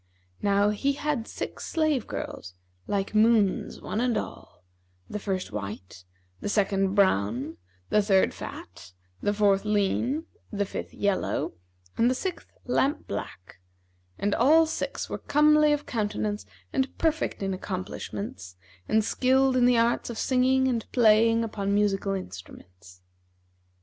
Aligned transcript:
Now 0.41 0.69
he 0.71 0.93
had 0.93 1.27
six 1.27 1.63
slave 1.67 2.07
girls, 2.07 2.55
like 2.87 3.13
moons 3.13 3.79
one 3.81 4.01
and 4.01 4.17
all; 4.17 4.63
the 5.07 5.19
first 5.19 5.51
white, 5.51 6.05
the 6.39 6.49
second 6.49 6.95
brown, 6.95 7.57
the 7.91 8.01
third 8.01 8.33
fat, 8.33 8.93
the 9.21 9.31
fourth 9.31 9.63
lean, 9.63 10.25
the 10.51 10.65
fifth 10.65 10.91
yellow 10.95 11.53
and 11.99 12.09
the 12.09 12.15
sixth 12.15 12.51
lamp 12.65 13.05
black; 13.05 13.59
and 14.17 14.33
all 14.33 14.65
six 14.65 15.07
were 15.07 15.19
comely 15.19 15.71
of 15.71 15.85
countenance 15.85 16.47
and 16.73 16.97
perfect 16.97 17.43
in 17.43 17.53
accomplishments 17.53 18.55
and 18.89 19.03
skilled 19.05 19.55
in 19.55 19.65
the 19.67 19.77
arts 19.77 20.09
of 20.09 20.17
singing 20.17 20.67
and 20.67 20.91
playing 20.91 21.43
upon 21.43 21.75
musical 21.75 22.13
instruments. 22.15 23.01